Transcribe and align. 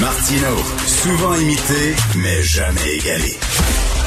Martino, 0.00 0.56
souvent 0.86 1.34
imité, 1.34 1.94
mais 2.16 2.42
jamais 2.42 2.94
égalé. 2.96 3.34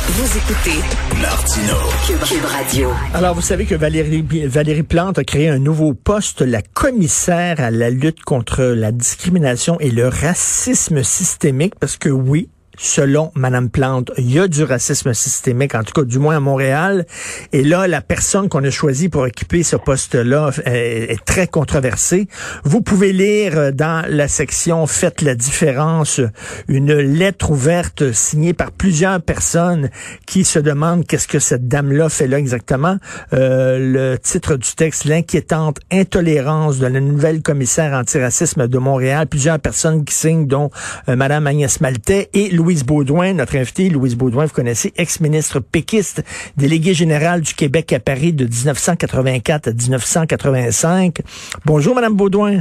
Vous 0.07 0.37
écoutez 0.37 0.79
Martino. 1.21 1.75
Cube, 2.07 2.45
Radio. 2.45 2.89
Alors, 3.13 3.35
vous 3.35 3.41
savez 3.41 3.65
que 3.65 3.75
Valérie, 3.75 4.25
Valérie 4.47 4.81
Plante 4.81 5.19
a 5.19 5.23
créé 5.23 5.49
un 5.49 5.59
nouveau 5.59 5.93
poste, 5.93 6.41
la 6.41 6.63
commissaire 6.63 7.59
à 7.59 7.69
la 7.69 7.91
lutte 7.91 8.23
contre 8.23 8.63
la 8.63 8.91
discrimination 8.91 9.79
et 9.79 9.91
le 9.91 10.07
racisme 10.07 11.03
systémique, 11.03 11.75
parce 11.79 11.97
que 11.97 12.09
oui, 12.09 12.49
selon 12.79 13.31
Madame 13.35 13.69
Plante, 13.69 14.11
il 14.17 14.31
y 14.31 14.39
a 14.39 14.47
du 14.47 14.63
racisme 14.63 15.13
systémique, 15.13 15.75
en 15.75 15.83
tout 15.83 15.91
cas 15.91 16.03
du 16.03 16.17
moins 16.17 16.37
à 16.37 16.39
Montréal. 16.39 17.05
Et 17.51 17.63
là, 17.63 17.87
la 17.87 18.01
personne 18.01 18.47
qu'on 18.47 18.63
a 18.63 18.69
choisie 18.69 19.09
pour 19.09 19.23
occuper 19.23 19.63
ce 19.63 19.75
poste-là 19.75 20.51
est, 20.65 21.11
est, 21.11 21.25
très 21.25 21.47
controversée. 21.47 22.27
Vous 22.63 22.81
pouvez 22.81 23.11
lire 23.11 23.57
euh, 23.57 23.71
dans 23.71 24.05
la 24.07 24.27
section 24.27 24.87
Faites 24.87 25.21
la 25.21 25.35
différence 25.35 26.21
une 26.67 26.93
lettre 26.93 27.51
ouverte 27.51 28.13
signée 28.13 28.53
par 28.53 28.71
plusieurs 28.71 29.21
personnes 29.21 29.89
qui 30.25 30.45
se 30.45 30.59
demandent 30.59 31.05
qu'est-ce 31.05 31.27
que 31.27 31.39
cette 31.39 31.67
dame-là 31.67 32.07
fait 32.07 32.27
là 32.27 32.39
exactement. 32.39 32.97
Euh, 33.33 33.77
le 33.79 34.17
titre 34.17 34.55
du 34.55 34.71
texte, 34.75 35.03
l'inquiétante 35.03 35.79
intolérance 35.91 36.79
de 36.79 36.87
la 36.87 37.01
nouvelle 37.01 37.41
commissaire 37.41 37.93
antiracisme 37.93 38.67
de 38.67 38.77
Montréal. 38.77 39.27
Plusieurs 39.27 39.59
personnes 39.59 40.05
qui 40.05 40.15
signent, 40.15 40.47
dont 40.47 40.69
euh, 41.09 41.15
Madame 41.17 41.45
Agnès 41.45 41.81
Maltais 41.81 42.29
et 42.33 42.49
Louis 42.49 42.68
Louise 42.69 42.85
Baudouin, 42.85 43.33
notre 43.33 43.57
invité, 43.57 43.89
Louise 43.89 44.15
Baudouin, 44.15 44.45
vous 44.45 44.53
connaissez, 44.53 44.93
ex-ministre 44.95 45.59
péquiste, 45.59 46.23
délégué 46.55 46.93
général 46.93 47.41
du 47.41 47.55
Québec 47.55 47.91
à 47.93 47.99
Paris 47.99 48.31
de 48.31 48.45
1984 48.45 49.69
à 49.69 49.71
1985. 49.71 51.17
Bonjour, 51.65 51.95
Madame 51.95 52.13
Baudouin. 52.13 52.59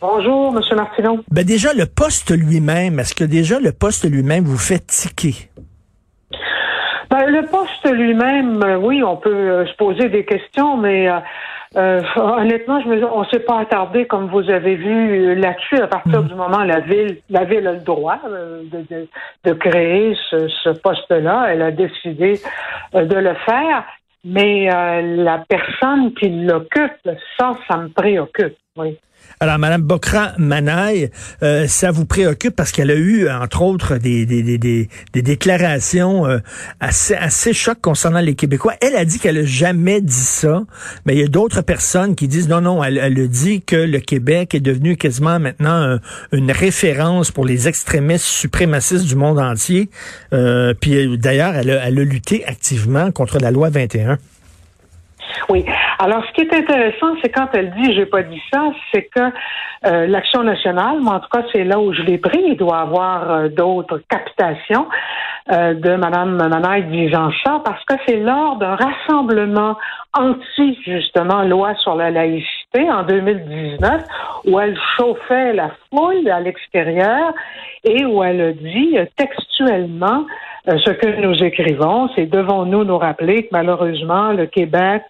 Bonjour, 0.00 0.52
Monsieur 0.52 0.76
Martineau. 0.76 1.18
Ben 1.32 1.44
déjà, 1.44 1.74
le 1.74 1.86
poste 1.86 2.30
lui-même, 2.30 3.00
est-ce 3.00 3.16
que 3.16 3.24
déjà 3.24 3.58
le 3.58 3.72
poste 3.72 4.08
lui-même 4.08 4.44
vous 4.44 4.56
fait 4.56 4.86
tiquer? 4.86 5.34
Ben, 7.14 7.30
le 7.30 7.46
poste 7.46 7.88
lui-même, 7.88 8.60
euh, 8.64 8.76
oui, 8.76 9.04
on 9.04 9.16
peut 9.16 9.30
euh, 9.30 9.66
se 9.66 9.74
poser 9.76 10.08
des 10.08 10.24
questions, 10.24 10.76
mais 10.76 11.08
euh, 11.76 12.00
honnêtement, 12.16 12.80
je 12.80 12.88
me, 12.88 13.04
on 13.04 13.22
s'est 13.26 13.38
pas 13.38 13.60
attardé, 13.60 14.04
comme 14.04 14.26
vous 14.26 14.50
avez 14.50 14.74
vu, 14.74 15.36
là-dessus. 15.36 15.80
À 15.80 15.86
partir 15.86 16.22
mm. 16.22 16.26
du 16.26 16.34
moment 16.34 16.62
où 16.62 16.66
la 16.66 16.80
ville, 16.80 17.18
la 17.30 17.44
ville 17.44 17.68
a 17.68 17.72
le 17.74 17.82
droit 17.82 18.18
de, 18.24 18.80
de, 18.90 19.08
de 19.44 19.52
créer 19.52 20.16
ce, 20.28 20.48
ce 20.48 20.70
poste-là, 20.70 21.50
elle 21.50 21.62
a 21.62 21.70
décidé 21.70 22.40
de 22.92 23.16
le 23.16 23.34
faire. 23.46 23.84
Mais 24.24 24.66
la 24.66 25.44
personne 25.48 26.14
qui 26.14 26.30
l'occupe, 26.30 26.98
ça, 27.38 27.52
ça 27.68 27.76
me 27.76 27.90
préoccupe. 27.90 28.56
Oui. 28.76 28.98
Alors, 29.40 29.58
Madame 29.58 29.82
Bokra 29.82 30.32
Manaï, 30.38 31.10
euh, 31.42 31.66
ça 31.66 31.90
vous 31.90 32.06
préoccupe 32.06 32.54
parce 32.54 32.72
qu'elle 32.72 32.90
a 32.90 32.94
eu, 32.94 33.28
entre 33.28 33.62
autres, 33.62 33.98
des, 33.98 34.24
déclarations 35.12 36.26
euh, 36.26 36.38
assez, 36.80 37.14
assez 37.14 37.52
chocs 37.52 37.80
concernant 37.80 38.20
les 38.20 38.34
Québécois. 38.34 38.74
Elle 38.80 38.96
a 38.96 39.04
dit 39.04 39.18
qu'elle 39.18 39.36
n'a 39.36 39.44
jamais 39.44 40.00
dit 40.00 40.12
ça, 40.14 40.62
mais 41.04 41.14
il 41.14 41.20
y 41.20 41.24
a 41.24 41.28
d'autres 41.28 41.62
personnes 41.62 42.14
qui 42.14 42.28
disent 42.28 42.48
non, 42.48 42.60
non, 42.60 42.82
elle, 42.82 42.98
elle 42.98 43.28
dit 43.28 43.60
que 43.60 43.76
le 43.76 44.00
Québec 44.00 44.54
est 44.54 44.60
devenu 44.60 44.96
quasiment 44.96 45.38
maintenant 45.38 45.98
une 46.32 46.50
référence 46.50 47.30
pour 47.30 47.44
les 47.44 47.68
extrémistes 47.68 48.24
suprémacistes 48.24 49.06
du 49.06 49.16
monde 49.16 49.38
entier. 49.38 49.90
Euh, 50.32 50.74
puis 50.78 51.18
d'ailleurs, 51.18 51.54
elle 51.54 51.80
elle 51.84 51.98
a 51.98 52.04
lutté 52.04 52.44
activement 52.46 53.10
contre 53.10 53.38
la 53.38 53.50
loi 53.50 53.70
21. 53.70 54.18
Oui. 55.48 55.64
Alors, 55.98 56.24
ce 56.26 56.32
qui 56.32 56.42
est 56.42 56.54
intéressant, 56.54 57.14
c'est 57.22 57.30
quand 57.30 57.48
elle 57.52 57.70
dit 57.74 57.94
j'ai 57.94 58.06
pas 58.06 58.22
dit 58.22 58.40
ça, 58.52 58.62
c'est 58.92 59.04
que 59.04 59.20
euh, 59.86 60.06
l'action 60.06 60.42
nationale, 60.42 60.98
mais 61.02 61.10
en 61.10 61.20
tout 61.20 61.28
cas, 61.30 61.42
c'est 61.52 61.64
là 61.64 61.78
où 61.78 61.92
je 61.92 62.02
l'ai 62.02 62.18
pris, 62.18 62.42
il 62.46 62.56
doit 62.56 62.78
avoir 62.78 63.30
euh, 63.30 63.48
d'autres 63.48 64.00
captations 64.08 64.86
euh, 65.52 65.74
de 65.74 65.96
Mme 65.96 66.36
Manaï 66.36 66.84
disant 66.84 67.30
ça, 67.44 67.60
parce 67.64 67.84
que 67.84 67.94
c'est 68.06 68.16
lors 68.16 68.56
d'un 68.56 68.76
rassemblement 68.76 69.76
anti, 70.14 70.78
justement, 70.84 71.42
loi 71.42 71.74
sur 71.76 71.96
la 71.96 72.10
laïcité 72.10 72.90
en 72.90 73.02
2019, 73.02 74.02
où 74.46 74.58
elle 74.58 74.78
chauffait 74.96 75.52
la 75.52 75.70
foule 75.90 76.28
à 76.30 76.40
l'extérieur 76.40 77.32
et 77.84 78.04
où 78.04 78.22
elle 78.22 78.56
dit 78.56 78.96
textuellement 79.16 80.24
euh, 80.66 80.78
ce 80.82 80.92
que 80.92 81.20
nous 81.20 81.44
écrivons, 81.44 82.08
c'est 82.16 82.24
devons-nous 82.24 82.84
nous 82.84 82.96
rappeler 82.96 83.42
que 83.42 83.48
malheureusement, 83.52 84.32
le 84.32 84.46
Québec 84.46 85.02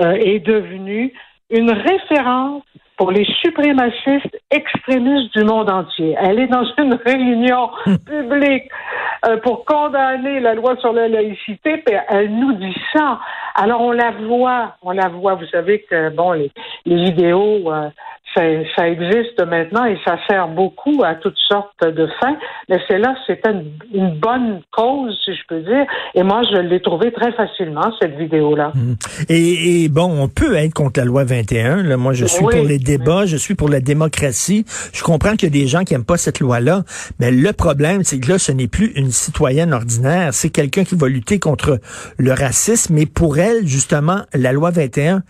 euh, 0.00 0.12
est 0.12 0.40
devenu 0.40 1.12
une 1.50 1.70
référence 1.70 2.62
pour 2.96 3.12
les 3.12 3.24
suprémacistes 3.42 4.36
extrémistes 4.50 5.32
du 5.36 5.44
monde 5.44 5.70
entier. 5.70 6.16
Elle 6.20 6.40
est 6.40 6.48
dans 6.48 6.64
une 6.78 6.94
réunion 7.06 7.70
publique 8.04 8.68
euh, 9.26 9.36
pour 9.38 9.64
condamner 9.64 10.40
la 10.40 10.54
loi 10.54 10.76
sur 10.76 10.92
la 10.92 11.08
laïcité, 11.08 11.78
puis 11.78 11.96
elle 12.08 12.30
nous 12.34 12.52
dit 12.54 12.76
ça. 12.92 13.20
Alors 13.54 13.80
on 13.80 13.92
la 13.92 14.10
voit, 14.10 14.76
on 14.82 14.90
la 14.90 15.08
voit. 15.08 15.34
Vous 15.34 15.46
savez 15.46 15.84
que 15.88 16.10
bon, 16.10 16.32
les, 16.32 16.50
les 16.86 17.04
vidéos 17.04 17.70
ça, 18.34 18.42
ça, 18.76 18.88
existe 18.88 19.40
maintenant 19.46 19.84
et 19.84 19.98
ça 20.04 20.18
sert 20.28 20.48
beaucoup 20.48 21.02
à 21.04 21.14
toutes 21.14 21.38
sortes 21.48 21.82
de 21.84 22.06
fins. 22.20 22.36
Mais 22.68 22.78
c'est 22.86 22.98
là, 22.98 23.14
c'était 23.26 23.50
une, 23.50 23.72
une, 23.92 24.18
bonne 24.18 24.60
cause, 24.70 25.18
si 25.24 25.34
je 25.34 25.40
peux 25.48 25.60
dire. 25.60 25.86
Et 26.14 26.22
moi, 26.22 26.42
je 26.50 26.58
l'ai 26.58 26.80
trouvé 26.80 27.12
très 27.12 27.32
facilement, 27.32 27.90
cette 28.00 28.16
vidéo-là. 28.16 28.72
Mmh. 28.74 28.94
Et, 29.28 29.84
et, 29.84 29.88
bon, 29.88 30.22
on 30.22 30.28
peut 30.28 30.54
être 30.56 30.74
contre 30.74 31.00
la 31.00 31.06
loi 31.06 31.24
21. 31.24 31.82
Là. 31.82 31.96
Moi, 31.96 32.12
je 32.12 32.26
suis 32.26 32.44
oui, 32.44 32.56
pour 32.56 32.64
les 32.66 32.78
débats, 32.78 33.22
oui. 33.22 33.28
je 33.28 33.36
suis 33.36 33.54
pour 33.54 33.68
la 33.68 33.80
démocratie. 33.80 34.64
Je 34.92 35.02
comprends 35.02 35.32
qu'il 35.32 35.54
y 35.54 35.58
a 35.58 35.62
des 35.62 35.66
gens 35.66 35.84
qui 35.84 35.94
n'aiment 35.94 36.04
pas 36.04 36.18
cette 36.18 36.40
loi-là. 36.40 36.84
Mais 37.18 37.30
le 37.30 37.52
problème, 37.52 38.04
c'est 38.04 38.20
que 38.20 38.30
là, 38.30 38.38
ce 38.38 38.52
n'est 38.52 38.68
plus 38.68 38.92
une 38.94 39.10
citoyenne 39.10 39.72
ordinaire. 39.72 40.34
C'est 40.34 40.50
quelqu'un 40.50 40.84
qui 40.84 40.96
va 40.96 41.08
lutter 41.08 41.38
contre 41.38 41.80
le 42.18 42.32
racisme. 42.32 42.94
Mais 42.94 43.06
pour 43.06 43.38
elle, 43.38 43.66
justement, 43.66 44.22
la 44.34 44.52
loi 44.52 44.70
21 44.70 45.22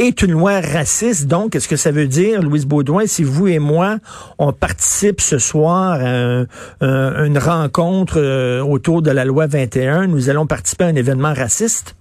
est 0.00 0.22
une 0.22 0.32
loi 0.32 0.60
raciste. 0.60 1.28
Donc, 1.28 1.54
est-ce 1.54 1.68
que 1.68 1.76
ça 1.76 1.92
veut 1.92 2.06
dire, 2.06 2.42
Louise 2.42 2.66
Baudouin, 2.66 3.06
si 3.06 3.22
vous 3.22 3.48
et 3.48 3.58
moi, 3.58 3.96
on 4.38 4.52
participe 4.52 5.20
ce 5.20 5.38
soir 5.38 6.00
à 6.00 6.44
un, 6.80 7.24
une 7.24 7.38
rencontre 7.38 8.18
euh, 8.18 8.62
autour 8.62 9.02
de 9.02 9.10
la 9.10 9.24
loi 9.24 9.46
21, 9.46 10.06
nous 10.06 10.30
allons 10.30 10.46
participer 10.46 10.84
à 10.84 10.86
un 10.88 10.94
événement 10.94 11.34
raciste? 11.34 11.96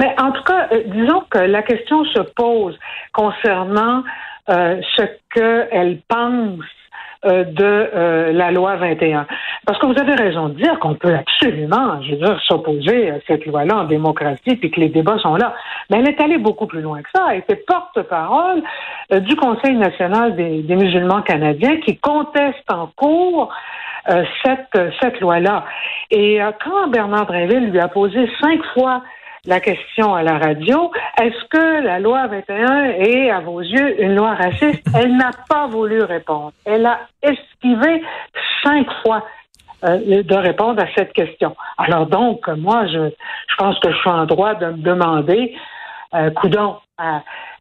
Mais 0.00 0.14
en 0.18 0.32
tout 0.32 0.42
cas, 0.44 0.68
euh, 0.72 0.82
disons 0.86 1.24
que 1.30 1.38
la 1.38 1.62
question 1.62 2.04
se 2.06 2.20
pose 2.34 2.78
concernant 3.12 4.02
euh, 4.48 4.80
ce 4.96 5.02
qu'elle 5.34 6.00
pense 6.08 6.64
euh, 7.24 7.42
de 7.42 7.64
euh, 7.64 8.32
la 8.32 8.52
loi 8.52 8.76
21. 8.76 9.26
Parce 9.66 9.76
que 9.80 9.86
vous 9.86 9.98
avez 9.98 10.14
raison 10.14 10.50
de 10.50 10.54
dire 10.54 10.78
qu'on 10.78 10.94
peut 10.94 11.12
absolument, 11.12 12.00
je 12.00 12.12
veux 12.12 12.18
dire, 12.18 12.40
s'opposer 12.46 13.10
à 13.10 13.14
cette 13.26 13.44
loi-là 13.44 13.78
en 13.78 13.84
démocratie, 13.84 14.54
puis 14.54 14.70
que 14.70 14.78
les 14.78 14.88
débats 14.88 15.18
sont 15.18 15.34
là. 15.34 15.52
Mais 15.90 15.98
elle 15.98 16.08
est 16.08 16.20
allée 16.20 16.38
beaucoup 16.38 16.66
plus 16.66 16.80
loin 16.80 17.02
que 17.02 17.08
ça. 17.12 17.26
Elle 17.32 17.38
était 17.38 17.56
porte-parole 17.56 18.62
euh, 19.12 19.18
du 19.18 19.34
Conseil 19.34 19.74
national 19.74 20.36
des, 20.36 20.62
des, 20.62 20.76
musulmans 20.76 21.22
canadiens 21.22 21.78
qui 21.78 21.96
conteste 21.96 22.70
en 22.70 22.86
cours 22.94 23.52
cette, 24.42 24.80
cette 25.02 25.20
loi-là. 25.20 25.64
Et 26.10 26.38
quand 26.64 26.88
Bernard 26.88 27.26
Drinville 27.26 27.70
lui 27.70 27.78
a 27.78 27.88
posé 27.88 28.30
cinq 28.40 28.64
fois 28.72 29.02
la 29.48 29.60
question 29.60 30.14
à 30.14 30.22
la 30.22 30.38
radio. 30.38 30.92
Est-ce 31.18 31.44
que 31.48 31.82
la 31.82 31.98
loi 31.98 32.26
21 32.26 32.84
est, 32.84 33.30
à 33.30 33.40
vos 33.40 33.60
yeux, 33.60 34.00
une 34.02 34.14
loi 34.14 34.34
raciste? 34.34 34.86
Elle 34.94 35.16
n'a 35.16 35.30
pas 35.48 35.66
voulu 35.66 36.02
répondre. 36.02 36.52
Elle 36.66 36.84
a 36.84 37.00
esquivé 37.22 38.02
cinq 38.62 38.86
fois 39.02 39.24
euh, 39.84 40.22
de 40.22 40.36
répondre 40.36 40.82
à 40.82 40.86
cette 40.94 41.14
question. 41.14 41.56
Alors 41.78 42.06
donc, 42.06 42.46
moi, 42.48 42.86
je, 42.88 43.08
je 43.08 43.56
pense 43.56 43.78
que 43.80 43.90
je 43.90 43.96
suis 43.96 44.10
en 44.10 44.26
droit 44.26 44.54
de 44.54 44.66
me 44.66 44.82
demander, 44.82 45.56
euh, 46.12 46.30
coudon, 46.32 46.76
euh, 47.00 47.18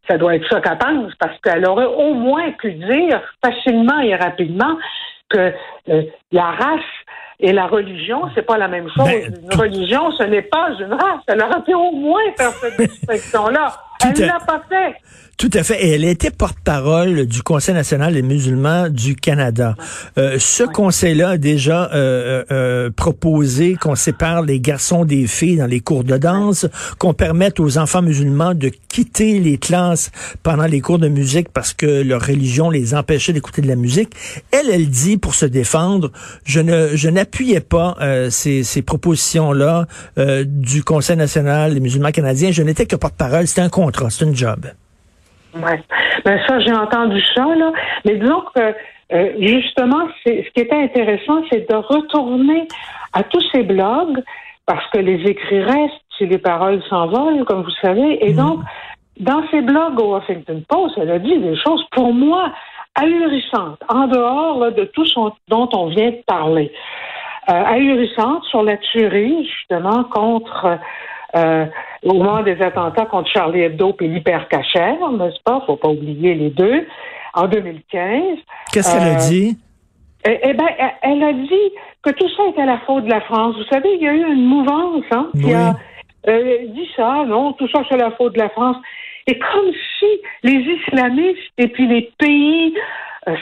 ça 0.09 0.17
doit 0.17 0.35
être 0.35 0.47
ça 0.49 0.59
qu'elle 0.59 0.77
pense, 0.77 1.13
parce 1.21 1.39
qu'elle 1.39 1.65
aurait 1.65 1.85
au 1.85 2.13
moins 2.13 2.51
pu 2.51 2.73
dire 2.73 3.21
facilement 3.43 4.00
et 4.00 4.13
rapidement 4.13 4.77
que 5.29 5.53
la 6.31 6.51
race 6.51 6.81
et 7.39 7.54
la 7.54 7.68
religion, 7.68 8.24
c'est 8.34 8.42
pas 8.42 8.57
la 8.57 8.68
même 8.68 8.89
chose. 8.89 9.06
Ben, 9.06 9.31
une 9.44 9.60
religion, 9.60 10.12
ce 10.12 10.24
n'est 10.24 10.42
pas 10.42 10.72
une 10.80 10.94
race. 10.94 11.22
Elle 11.28 11.42
aurait 11.42 11.62
pu 11.63 11.74
au 11.75 11.92
moins 11.92 12.24
faire 12.36 12.51
cette 12.51 12.78
distinction-là. 12.89 13.75
Elle 14.03 14.21
ne 14.21 14.25
l'a 14.27 14.39
pas 14.39 14.63
fait. 14.69 14.95
Tout 15.38 15.51
à 15.53 15.61
fait. 15.61 15.85
Et 15.85 15.91
elle 15.91 16.03
était 16.03 16.31
porte-parole 16.31 17.27
du 17.27 17.44
Conseil 17.44 17.75
national 17.75 18.15
des 18.15 18.23
musulmans 18.23 18.89
du 18.89 19.15
Canada. 19.15 19.75
Euh, 20.17 20.38
ce 20.39 20.63
conseil-là 20.63 21.29
a 21.29 21.38
déjà 21.38 21.91
euh, 21.94 22.44
euh, 22.51 22.89
proposé 22.89 23.75
qu'on 23.75 23.94
sépare 23.94 24.41
les 24.41 24.59
garçons 24.59 25.05
des 25.05 25.27
filles 25.27 25.57
dans 25.57 25.67
les 25.67 25.79
cours 25.79 26.03
de 26.03 26.17
danse, 26.17 26.65
qu'on 26.97 27.13
permette 27.13 27.59
aux 27.59 27.77
enfants 27.77 28.01
musulmans 28.01 28.55
de 28.55 28.71
quitter 28.89 29.39
les 29.39 29.59
classes 29.59 30.09
pendant 30.41 30.65
les 30.65 30.81
cours 30.81 30.97
de 30.97 31.07
musique 31.07 31.50
parce 31.50 31.71
que 31.71 32.01
leur 32.01 32.25
religion 32.25 32.71
les 32.71 32.95
empêchait 32.95 33.31
d'écouter 33.31 33.61
de 33.61 33.67
la 33.67 33.75
musique. 33.75 34.13
Elle, 34.50 34.71
elle 34.71 34.89
dit, 34.89 35.17
pour 35.17 35.35
se 35.35 35.45
défendre, 35.45 36.11
je 36.45 36.61
ne 36.61 36.95
je 36.95 37.09
n'appuyais 37.09 37.59
pas 37.59 37.95
euh, 38.01 38.31
ces, 38.31 38.63
ces 38.63 38.81
propositions-là 38.81 39.85
du 40.45 40.83
Conseil 40.83 41.15
national 41.15 41.75
des 41.75 41.79
musulmans 41.79 42.11
canadiens. 42.11 42.50
Je 42.50 42.63
n'étais 42.63 42.88
que 42.88 42.95
porte-parole. 42.95 43.45
C'était 43.45 43.61
un 43.61 43.69
contrat, 43.88 44.10
c'est 44.10 44.25
un 44.25 44.34
job. 44.34 44.66
Ouais. 45.56 45.81
Ben 46.25 46.39
ça, 46.48 46.60
j'ai 46.60 46.74
entendu 46.74 47.22
ça, 47.36 47.45
là. 47.56 47.72
Mais 48.06 48.16
disons 48.16 48.44
que 48.54 48.74
euh, 49.13 49.31
justement, 49.39 50.07
ce 50.25 50.50
qui 50.51 50.60
était 50.60 50.75
intéressant, 50.75 51.42
c'est 51.50 51.69
de 51.69 51.75
retourner 51.75 52.68
à 53.13 53.24
tous 53.24 53.44
ces 53.54 53.63
blogs, 53.63 54.22
parce 54.66 54.86
que 54.92 55.00
les 55.00 55.22
écrits 55.30 55.62
restent 55.62 56.04
si 56.18 56.25
les 56.25 56.38
paroles 56.38 56.81
s'envolent, 56.89 57.45
comme 57.45 57.63
vous 57.63 57.78
savez. 57.81 58.25
Et 58.28 58.34
donc, 58.34 58.60
dans 59.19 59.44
ces 59.50 59.62
blogs 59.62 60.00
au 60.00 60.13
Washington 60.16 60.62
Post, 60.68 60.95
elle 60.98 61.12
a 61.12 61.19
dit 61.19 61.38
des 61.38 61.56
choses, 61.56 61.84
pour 61.92 62.13
moi, 62.13 62.51
ahurissantes, 62.95 63.81
en 63.88 64.07
dehors 64.07 64.72
de 64.72 64.84
tout 64.86 65.06
ce 65.06 65.19
dont 65.48 65.69
on 65.74 65.88
vient 65.88 66.12
de 66.12 66.24
parler. 66.25 66.72
Euh, 67.50 67.54
ahurissantes 67.54 68.44
sur 68.45 68.63
la 68.63 68.75
tuerie, 68.78 69.45
justement, 69.45 70.04
contre 70.06 70.78
euh, 71.38 71.66
au 72.04 72.13
moment 72.13 72.42
des 72.42 72.62
attentats 72.62 73.06
contre 73.06 73.30
Charlie 73.31 73.62
Hebdo 73.62 73.95
et 74.01 74.07
l'hypercachère, 74.07 75.12
n'est-ce 75.12 75.42
pas? 75.44 75.62
Faut 75.66 75.75
pas 75.75 75.89
oublier 75.89 76.36
les 76.36 76.50
deux. 76.50 76.86
En 77.34 77.48
2015. 77.48 78.39
Qu'est-ce 78.74 78.92
qu'elle 78.92 79.07
a 79.07 79.16
euh, 79.16 79.30
dit? 79.30 79.57
Eh, 80.25 80.39
eh 80.44 80.54
ben, 80.54 80.66
elle 81.04 81.24
a 81.24 81.34
dit 81.34 81.72
que 82.01 82.10
tout 82.12 82.28
ça 82.36 82.48
était 82.50 82.66
la 82.66 82.80
faute 82.80 83.06
de 83.06 83.10
la 83.10 83.22
France. 83.22 83.56
Vous 83.56 83.66
savez, 83.66 83.89
il 83.95 84.01
y 84.01 84.07
a 84.07 84.13
eu 84.13 84.34
une 84.34 84.45
mouvance 84.45 85.04
hein, 85.12 85.30
qui 85.39 85.54
a 85.54 85.75
euh, 86.28 86.57
dit 86.69 86.89
ça, 86.95 87.24
non, 87.28 87.54
tout 87.54 87.68
ça 87.69 87.81
c'est 87.89 87.98
la 87.98 88.12
faute 88.12 88.34
de 88.34 88.39
la 88.39 88.50
France. 88.50 88.78
Et 89.28 89.38
comme 89.38 89.72
si 90.00 90.07
les 90.44 90.60
islamistes 90.60 91.51
et 91.57 91.68
puis 91.68 91.88
les 91.88 92.12
pays 92.18 92.74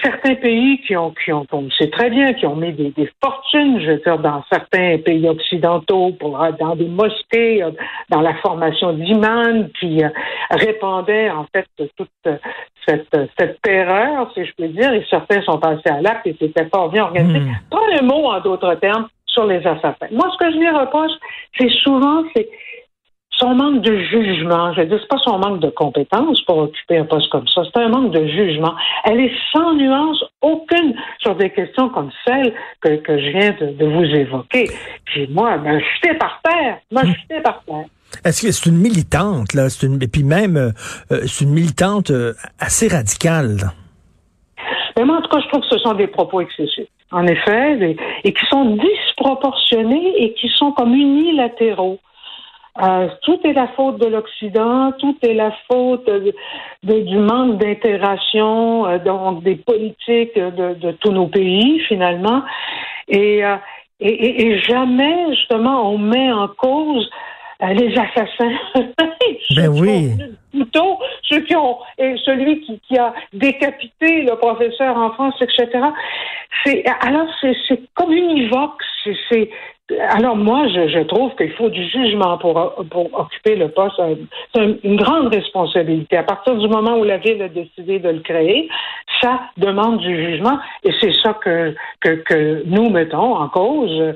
certains 0.03 0.35
pays 0.35 0.81
qui 0.81 0.95
ont, 0.95 1.11
qui 1.11 1.31
ont, 1.31 1.45
on 1.51 1.69
sait 1.71 1.89
très 1.89 2.09
bien, 2.09 2.33
qui 2.33 2.45
ont 2.45 2.55
mis 2.55 2.73
des, 2.73 2.91
des, 2.91 3.09
fortunes, 3.23 3.79
je 3.79 3.91
veux 3.91 3.97
dire, 3.97 4.17
dans 4.19 4.43
certains 4.51 4.97
pays 4.97 5.27
occidentaux, 5.27 6.11
pour, 6.19 6.41
euh, 6.41 6.51
dans 6.59 6.75
des 6.75 6.87
mosquées, 6.87 7.63
euh, 7.63 7.71
dans 8.09 8.21
la 8.21 8.33
formation 8.35 8.93
d'imams, 8.93 9.69
qui 9.79 10.01
répandaient 10.49 11.29
en 11.29 11.45
fait 11.53 11.67
toute 11.97 12.09
cette, 12.87 13.07
cette 13.39 13.61
terreur, 13.61 14.31
si 14.33 14.45
je 14.45 14.51
peux 14.57 14.67
dire, 14.67 14.93
et 14.93 15.05
certains 15.09 15.41
sont 15.43 15.59
passés 15.59 15.89
à 15.89 16.01
l'acte 16.01 16.27
et 16.27 16.35
c'était 16.39 16.65
pas 16.65 16.87
bien 16.87 17.03
organisé. 17.03 17.39
Hmm. 17.39 17.53
Pas 17.69 17.81
un 17.99 18.03
mot, 18.03 18.25
en 18.27 18.39
d'autres 18.41 18.75
termes, 18.75 19.07
sur 19.27 19.45
les 19.45 19.65
assassins. 19.67 20.07
Moi, 20.11 20.31
ce 20.31 20.45
que 20.45 20.51
je 20.51 20.57
lui 20.57 20.69
reproche, 20.69 21.11
c'est 21.57 21.69
souvent, 21.83 22.23
c'est 22.35 22.49
son 23.37 23.53
manque 23.53 23.81
de 23.81 23.97
jugement, 23.97 24.73
je 24.73 24.81
veux 24.81 24.87
dire, 24.87 24.97
c'est 25.01 25.09
pas 25.09 25.21
son 25.23 25.37
manque 25.37 25.59
de 25.59 25.69
compétences 25.69 26.41
pour 26.41 26.57
occuper 26.59 26.97
un 26.97 27.05
poste 27.05 27.29
comme 27.29 27.47
ça, 27.47 27.63
c'est 27.65 27.81
un 27.81 27.89
manque 27.89 28.11
de 28.11 28.25
jugement. 28.27 28.73
Elle 29.03 29.19
est 29.19 29.31
sans 29.51 29.73
nuance 29.75 30.23
aucune 30.41 30.95
sur 31.19 31.35
des 31.35 31.49
questions 31.49 31.89
comme 31.89 32.11
celles 32.25 32.53
que, 32.81 32.95
que 32.97 33.19
je 33.19 33.29
viens 33.29 33.51
de, 33.59 33.85
vous 33.85 34.05
évoquer. 34.05 34.69
Puis 35.05 35.27
moi, 35.29 35.57
ben, 35.57 35.79
je 35.79 36.07
suis 36.07 36.17
par 36.17 36.41
terre. 36.43 36.77
Moi, 36.91 37.03
je 37.05 37.11
suis 37.11 37.41
par 37.43 37.61
terre. 37.65 37.85
Est-ce 38.23 38.45
que 38.45 38.51
c'est 38.51 38.69
une 38.69 38.77
militante, 38.77 39.53
là? 39.53 39.69
C'est 39.69 39.85
une, 39.87 40.01
et 40.01 40.07
puis 40.07 40.23
même, 40.23 40.55
euh, 40.55 40.71
euh, 41.11 41.21
c'est 41.25 41.43
une 41.43 41.53
militante 41.53 42.11
euh, 42.11 42.33
assez 42.59 42.87
radicale. 42.87 43.71
Mais 44.95 45.03
moi, 45.03 45.17
en 45.17 45.21
tout 45.21 45.29
cas, 45.29 45.41
je 45.41 45.47
trouve 45.49 45.61
que 45.61 45.67
ce 45.67 45.79
sont 45.79 45.93
des 45.95 46.07
propos 46.07 46.39
excessifs, 46.39 46.87
en 47.11 47.27
effet, 47.27 47.77
et, 47.81 47.97
et 48.23 48.33
qui 48.33 48.45
sont 48.45 48.77
disproportionnés 48.77 50.13
et 50.17 50.33
qui 50.35 50.47
sont 50.57 50.71
comme 50.71 50.93
unilatéraux. 50.93 51.99
Euh, 52.81 53.07
tout 53.21 53.39
est 53.45 53.53
la 53.53 53.67
faute 53.69 54.01
de 54.01 54.07
l'Occident, 54.07 54.91
tout 54.99 55.15
est 55.21 55.33
la 55.33 55.51
faute 55.71 56.09
du 56.83 57.17
manque 57.17 57.57
d'intégration 57.57 58.85
euh, 58.85 58.99
donc 58.99 59.43
des 59.43 59.55
politiques 59.55 60.37
de, 60.37 60.91
tous 60.99 61.11
nos 61.11 61.27
pays 61.27 61.79
finalement. 61.87 62.43
Euh, 63.13 63.55
et, 64.01 64.09
et, 64.09 64.47
et, 64.47 64.59
jamais 64.59 65.33
justement 65.35 65.89
on 65.89 65.97
met 65.97 66.33
en 66.33 66.49
cause 66.49 67.09
les 67.61 67.93
assassins. 67.97 68.57
ben 69.55 69.69
oui. 69.69 70.11
Plutôt 70.51 70.99
ceux 71.23 71.41
qui 71.41 71.55
ont 71.55 71.77
et 71.97 72.15
celui 72.23 72.61
qui, 72.61 72.79
qui, 72.87 72.97
a 72.97 73.13
décapité 73.33 74.23
le 74.23 74.35
professeur 74.35 74.97
en 74.97 75.11
France, 75.11 75.35
etc. 75.41 75.67
C'est 76.63 76.83
alors 77.01 77.27
c'est 77.41 77.81
comme 77.93 78.13
univoque. 78.13 78.81
C'est 79.29 79.49
alors 80.09 80.35
moi, 80.35 80.67
je, 80.69 80.87
je 80.87 80.99
trouve 80.99 81.35
qu'il 81.35 81.51
faut 81.53 81.69
du 81.69 81.87
jugement 81.87 82.39
pour, 82.39 82.85
pour 82.89 83.19
occuper 83.19 83.55
le 83.55 83.69
poste. 83.69 84.01
C'est 84.53 84.79
une 84.83 84.95
grande 84.95 85.33
responsabilité. 85.33 86.17
À 86.17 86.23
partir 86.23 86.55
du 86.55 86.67
moment 86.67 86.97
où 86.97 87.03
la 87.03 87.17
ville 87.17 87.41
a 87.41 87.49
décidé 87.49 87.99
de 87.99 88.09
le 88.09 88.21
créer, 88.21 88.67
ça 89.21 89.41
demande 89.57 89.99
du 89.99 90.15
jugement 90.15 90.57
et 90.83 90.91
c'est 90.99 91.13
ça 91.21 91.33
que, 91.33 91.75
que, 92.01 92.15
que 92.15 92.63
nous 92.65 92.89
mettons 92.89 93.35
en 93.35 93.47
cause. 93.49 94.15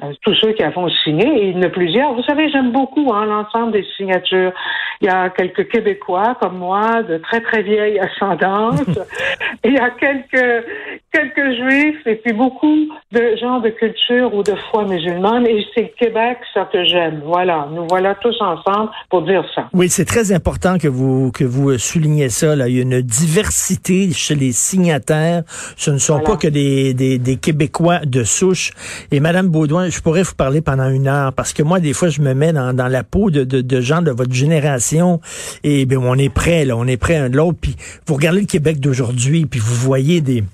Euh, 0.00 0.12
tous 0.22 0.34
ceux 0.36 0.52
qui 0.52 0.62
avons 0.62 0.88
signé, 1.02 1.26
et 1.26 1.48
il 1.48 1.56
y 1.56 1.58
en 1.58 1.62
a 1.62 1.70
plusieurs. 1.70 2.14
Vous 2.14 2.22
savez, 2.22 2.48
j'aime 2.52 2.70
beaucoup 2.70 3.12
hein, 3.12 3.26
l'ensemble 3.26 3.72
des 3.72 3.84
signatures. 3.96 4.52
Il 5.00 5.06
y 5.06 5.10
a 5.10 5.28
quelques 5.30 5.68
Québécois 5.68 6.36
comme 6.40 6.58
moi, 6.58 7.02
de 7.02 7.18
très 7.18 7.40
très 7.40 7.62
vieille 7.62 7.98
ascendance. 8.08 8.80
il 9.64 9.72
y 9.72 9.78
a 9.78 9.90
quelques 9.90 10.66
quelques 11.12 11.56
juifs 11.56 12.06
et 12.06 12.14
puis 12.14 12.32
beaucoup 12.32 12.76
de 13.10 13.36
gens 13.40 13.58
de 13.58 13.70
culture 13.70 14.32
ou 14.34 14.44
de 14.44 14.54
foi 14.70 14.84
musulmane. 14.84 15.48
Et 15.48 15.66
c'est 15.74 15.82
le 15.82 16.06
Québec, 16.06 16.38
ça 16.54 16.68
que 16.72 16.84
j'aime. 16.84 17.22
Voilà, 17.24 17.66
nous 17.72 17.88
voilà 17.88 18.14
tous 18.14 18.40
ensemble 18.40 18.90
pour 19.10 19.22
dire 19.22 19.44
ça. 19.52 19.68
Oui, 19.72 19.88
c'est 19.88 20.04
très 20.04 20.30
important 20.30 20.78
que 20.78 20.86
vous 20.86 21.32
que 21.32 21.42
vous 21.42 21.76
soulignez 21.76 22.28
ça. 22.28 22.54
Là. 22.54 22.68
Il 22.68 22.76
y 22.76 22.78
a 22.78 22.82
une 22.82 23.00
diversité 23.00 24.12
chez 24.12 24.36
les 24.36 24.52
signataires. 24.52 25.42
Ce 25.76 25.90
ne 25.90 25.98
sont 25.98 26.20
pas 26.20 26.36
que 26.36 26.46
des, 26.46 26.94
des, 26.94 27.18
des 27.18 27.36
Québécois 27.36 27.98
de 28.04 28.22
souche. 28.22 28.70
Et 29.10 29.18
Madame 29.18 29.48
Baudouin, 29.48 29.87
je 29.88 30.00
pourrais 30.00 30.22
vous 30.22 30.34
parler 30.34 30.60
pendant 30.60 30.88
une 30.88 31.08
heure 31.08 31.32
parce 31.32 31.52
que 31.52 31.62
moi, 31.62 31.80
des 31.80 31.92
fois, 31.92 32.08
je 32.08 32.20
me 32.20 32.34
mets 32.34 32.52
dans, 32.52 32.74
dans 32.74 32.88
la 32.88 33.04
peau 33.04 33.30
de, 33.30 33.44
de, 33.44 33.60
de, 33.60 33.80
gens 33.80 34.02
de 34.02 34.10
votre 34.10 34.32
génération 34.32 35.20
et 35.64 35.86
bien, 35.86 35.98
on 35.98 36.16
est 36.16 36.28
prêt, 36.28 36.64
là, 36.64 36.76
on 36.76 36.86
est 36.86 36.96
prêt 36.96 37.16
un 37.16 37.28
de 37.28 37.36
l'autre. 37.36 37.58
Puis 37.60 37.76
vous 38.06 38.14
regardez 38.14 38.40
le 38.40 38.46
Québec 38.46 38.80
d'aujourd'hui, 38.80 39.46
puis 39.46 39.60
vous 39.60 39.74
voyez 39.74 40.20
des 40.20 40.44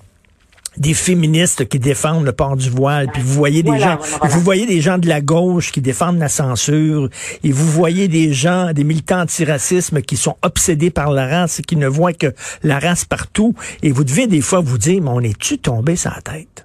des 0.77 0.95
féministes 0.95 1.69
qui 1.69 1.79
défendent 1.79 2.25
le 2.25 2.33
port 2.33 2.57
du 2.57 2.69
voile, 2.69 3.09
puis 3.13 3.23
vous 3.23 3.35
voyez 3.35 3.63
des 3.63 3.79
gens, 3.79 3.99
vous 4.23 4.41
voyez 4.41 4.67
des 4.67 4.81
gens 4.81 4.99
de 4.99 5.09
la 5.09 5.21
gauche 5.21 5.71
qui 5.71 5.81
défendent 5.81 6.19
la 6.19 6.29
censure, 6.29 7.09
et 7.43 7.53
vous 7.53 7.71
voyez 7.71 8.09
des 8.09 8.33
gens, 8.33 8.73
des 8.73 8.85
militants 8.85 9.21
antiracisme 9.21 10.03
qui 10.03 10.17
sont 10.17 10.37
obsédés 10.43 10.91
par 10.91 11.13
la 11.13 11.27
race 11.27 11.61
et 11.61 11.63
qui 11.63 11.77
ne 11.77 11.87
voient 11.87 12.13
que 12.13 12.35
la 12.63 12.79
race 12.79 13.05
partout, 13.05 13.55
et 13.83 13.93
vous 13.93 14.05
devez 14.05 14.27
des 14.27 14.41
fois 14.41 14.61
vous 14.61 14.79
dire, 14.79 15.01
mais 15.01 15.11
on 15.11 15.21
est-tu 15.21 15.59
tombé 15.59 15.95
la 16.05 16.21
tête? 16.23 16.64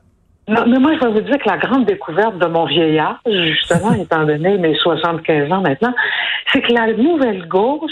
Non, 0.50 0.66
mais 0.66 0.80
moi, 0.80 0.96
je 0.96 1.06
vais 1.06 1.12
vous 1.12 1.22
dire 1.22 1.38
que 1.38 1.48
la 1.48 1.58
grande 1.58 1.86
découverte 1.86 2.40
de 2.40 2.48
mon 2.48 2.66
vieillard, 2.66 3.20
justement, 3.28 3.94
étant 4.02 4.26
donné 4.26 4.58
mes 4.58 4.74
75 4.76 5.52
ans 5.52 5.62
maintenant, 5.62 5.94
c'est 6.52 6.62
que 6.62 6.74
la 6.74 6.92
nouvelle 6.94 7.48
gauche, 7.48 7.92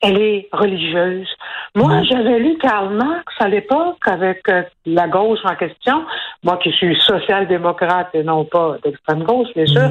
elle 0.00 0.18
est 0.18 0.48
religieuse. 0.50 1.28
Moi, 1.74 2.02
j'avais 2.04 2.38
lu 2.38 2.56
Karl 2.56 2.94
Marx 2.94 3.34
à 3.38 3.48
l'époque 3.48 3.98
avec 4.06 4.48
euh, 4.48 4.62
la 4.86 5.08
gauche 5.08 5.40
en 5.44 5.54
question, 5.56 6.06
moi 6.42 6.56
qui 6.56 6.72
suis 6.72 6.98
social-démocrate 7.00 8.14
et 8.14 8.22
non 8.22 8.46
pas 8.46 8.76
d'extrême 8.82 9.22
gauche, 9.22 9.48
bien 9.54 9.66
sûr, 9.66 9.90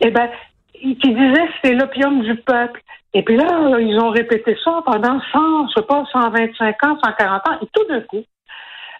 et 0.00 0.08
eh 0.08 0.10
ben, 0.10 0.30
qui 0.72 0.94
disait 0.96 1.46
que 1.46 1.52
c'est 1.62 1.74
l'opium 1.74 2.22
du 2.22 2.34
peuple. 2.36 2.80
Et 3.14 3.22
puis 3.22 3.36
là, 3.36 3.78
ils 3.78 3.98
ont 4.00 4.10
répété 4.10 4.56
ça 4.64 4.82
pendant 4.84 5.20
100, 5.32 5.68
je 5.68 5.74
sais 5.76 5.86
pas, 5.86 6.04
125 6.12 6.84
ans, 6.86 6.98
140 7.04 7.48
ans, 7.48 7.58
et 7.62 7.66
tout 7.72 7.84
d'un 7.88 8.00
coup, 8.00 8.24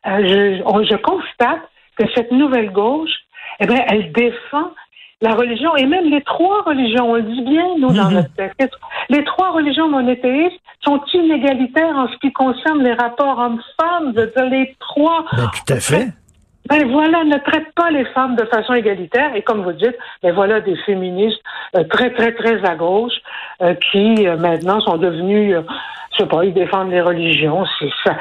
euh, 0.06 0.18
je, 0.22 0.84
je 0.90 0.96
constate 0.96 1.62
que 1.96 2.04
cette 2.14 2.32
nouvelle 2.32 2.70
gauche, 2.72 3.12
eh 3.60 3.66
bien, 3.66 3.84
elle 3.88 4.12
défend 4.12 4.70
la 5.22 5.34
religion 5.34 5.76
et 5.76 5.86
même 5.86 6.10
les 6.10 6.22
trois 6.22 6.62
religions, 6.62 7.10
on 7.10 7.14
le 7.16 7.22
dit 7.22 7.42
bien, 7.42 7.66
nous, 7.78 7.92
dans 7.92 8.08
mhm. 8.08 8.14
notre 8.14 8.34
texte. 8.34 8.74
Les 9.10 9.22
trois 9.24 9.50
religions 9.50 9.88
monothéistes 9.88 10.60
sont 10.82 11.00
inégalitaires 11.12 11.96
en 11.96 12.08
ce 12.08 12.16
qui 12.18 12.32
concerne 12.32 12.82
les 12.82 12.94
rapports 12.94 13.38
hommes-femmes. 13.38 14.12
Je 14.16 14.20
veux 14.20 14.32
dire, 14.34 14.46
les 14.46 14.76
trois. 14.80 15.26
Ben, 15.36 15.50
tout 15.52 15.72
à 15.74 15.80
fait. 15.80 16.08
Ben 16.68 16.88
voilà, 16.88 17.24
ne 17.24 17.36
traite 17.38 17.72
pas 17.74 17.90
les 17.90 18.04
femmes 18.06 18.36
de 18.36 18.44
façon 18.46 18.74
égalitaire. 18.74 19.34
Et 19.34 19.42
comme 19.42 19.62
vous 19.62 19.72
dites, 19.72 19.96
ben 20.22 20.32
voilà 20.32 20.60
des 20.60 20.76
féministes 20.86 21.42
euh, 21.76 21.84
très, 21.84 22.10
très, 22.12 22.32
très 22.32 22.64
à 22.64 22.76
gauche 22.76 23.14
euh, 23.60 23.74
qui 23.90 24.26
euh, 24.26 24.36
maintenant 24.36 24.80
sont 24.80 24.96
devenus, 24.96 25.56
je 26.12 26.16
sais 26.16 26.28
pas, 26.28 26.44
ils 26.44 26.54
défendent 26.54 26.90
les 26.90 27.00
religions. 27.00 27.64
C'est 27.78 27.90
ça. 28.04 28.16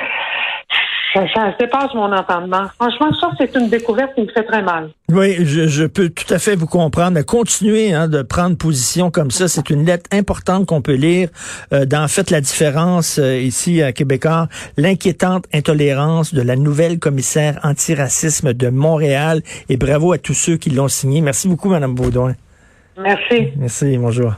Ça, 1.13 1.22
ça, 1.34 1.56
dépasse 1.60 1.94
mon 1.96 2.12
entendement. 2.12 2.66
Franchement, 2.80 3.12
ça, 3.20 3.32
c'est 3.38 3.56
une 3.56 3.68
découverte 3.70 4.13
qui 4.13 4.22
me 4.22 4.28
fait 4.28 4.44
très 4.44 4.62
mal. 4.62 4.89
Oui, 5.12 5.44
je, 5.44 5.68
je 5.68 5.86
peux 5.86 6.10
tout 6.10 6.32
à 6.32 6.38
fait 6.38 6.56
vous 6.56 6.68
comprendre. 6.68 7.20
Continuer 7.24 7.94
hein, 7.94 8.08
de 8.08 8.22
prendre 8.22 8.56
position 8.56 9.10
comme 9.10 9.32
ça, 9.32 9.48
c'est 9.48 9.72
une 9.72 9.86
lettre 9.86 10.08
importante 10.12 10.68
qu'on 10.68 10.82
peut 10.82 10.94
lire 10.94 11.30
euh, 11.74 11.86
dans 11.86 12.08
Faites 12.08 12.30
la 12.30 12.42
différence 12.42 13.18
euh, 13.18 13.39
ici 13.39 13.82
à 13.82 13.92
Québécois, 13.92 14.50
l'inquiétante 14.78 15.46
intolérance 15.51 16.34
de 16.34 16.44
la 16.44 16.56
nouvelle 16.56 17.00
commissaire 17.00 17.60
antiracisme 17.63 18.54
de 18.54 18.70
Montréal. 18.70 19.42
Et 19.68 19.78
bravo 19.78 20.13
à 20.13 20.20
tous 20.20 20.36
ceux 20.36 20.58
qui 20.58 20.70
l'ont 20.70 20.89
signé. 20.89 21.22
Merci 21.22 21.48
beaucoup, 21.48 21.70
Madame 21.70 21.96
Baudouin. 21.96 22.36
Merci. 22.98 23.51
Merci, 23.58 23.98
bonjour. 23.98 24.34